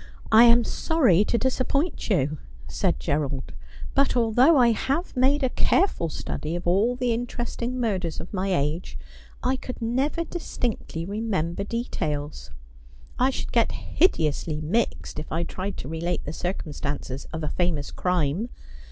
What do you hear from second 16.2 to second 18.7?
the circumstances of a famous crime.